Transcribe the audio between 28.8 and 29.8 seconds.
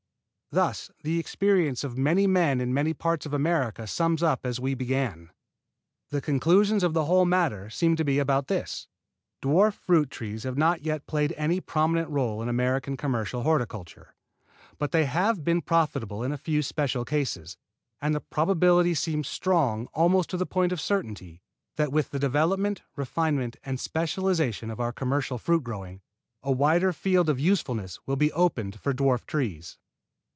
for dwarf trees.